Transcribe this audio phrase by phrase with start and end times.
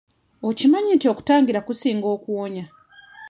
[0.49, 2.65] Okimanyi nti okutangira kusinga okuwonya?